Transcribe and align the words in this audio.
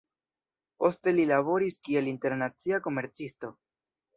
Poste 0.83 1.13
li 1.17 1.27
laboris 1.33 1.77
kiel 1.89 2.09
internacia 2.15 2.81
komercisto. 2.89 3.53